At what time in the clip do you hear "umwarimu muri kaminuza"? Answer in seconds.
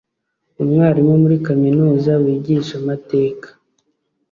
0.63-2.11